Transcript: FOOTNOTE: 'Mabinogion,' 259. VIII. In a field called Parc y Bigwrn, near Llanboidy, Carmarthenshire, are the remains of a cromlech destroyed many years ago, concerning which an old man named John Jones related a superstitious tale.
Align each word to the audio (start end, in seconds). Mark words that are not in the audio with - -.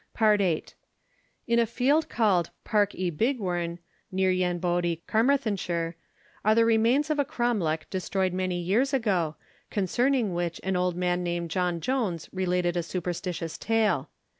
FOOTNOTE: 0.17 0.73
'Mabinogion,' 1.47 1.47
259. 1.47 1.47
VIII. 1.47 1.53
In 1.53 1.59
a 1.59 1.65
field 1.67 2.09
called 2.09 2.49
Parc 2.63 2.93
y 2.95 3.11
Bigwrn, 3.15 3.77
near 4.11 4.31
Llanboidy, 4.31 5.01
Carmarthenshire, 5.05 5.95
are 6.43 6.55
the 6.55 6.65
remains 6.65 7.11
of 7.11 7.19
a 7.19 7.23
cromlech 7.23 7.87
destroyed 7.91 8.33
many 8.33 8.59
years 8.59 8.95
ago, 8.95 9.35
concerning 9.69 10.33
which 10.33 10.59
an 10.63 10.75
old 10.75 10.95
man 10.95 11.21
named 11.21 11.51
John 11.51 11.79
Jones 11.81 12.27
related 12.33 12.75
a 12.75 12.81
superstitious 12.81 13.59
tale. 13.59 14.09